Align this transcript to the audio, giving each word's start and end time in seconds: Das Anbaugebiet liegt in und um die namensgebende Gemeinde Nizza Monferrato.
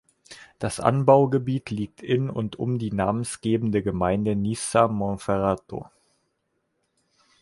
Das 0.57 0.79
Anbaugebiet 0.79 1.69
liegt 1.69 2.01
in 2.01 2.31
und 2.31 2.57
um 2.57 2.79
die 2.79 2.89
namensgebende 2.91 3.83
Gemeinde 3.83 4.35
Nizza 4.35 4.87
Monferrato. 4.87 5.89